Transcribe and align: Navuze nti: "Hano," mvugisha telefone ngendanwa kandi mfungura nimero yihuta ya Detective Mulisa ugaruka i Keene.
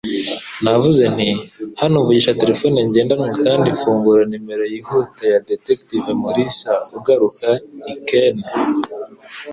Navuze 0.63 1.03
nti: 1.15 1.29
"Hano," 1.81 1.95
mvugisha 2.03 2.37
telefone 2.41 2.77
ngendanwa 2.89 3.27
kandi 3.43 3.67
mfungura 3.75 4.21
nimero 4.29 4.63
yihuta 4.73 5.23
ya 5.33 5.39
Detective 5.49 6.07
Mulisa 6.21 6.71
ugaruka 6.97 7.47
i 7.93 7.95
Keene. 8.07 8.45